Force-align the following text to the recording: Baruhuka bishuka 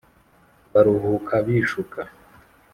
Baruhuka 0.71 1.33
bishuka 1.45 2.01